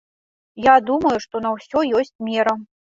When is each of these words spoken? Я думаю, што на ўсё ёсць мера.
Я 0.67 0.75
думаю, 0.89 1.13
што 1.27 1.45
на 1.47 1.55
ўсё 1.59 1.87
ёсць 2.03 2.15
мера. 2.35 2.61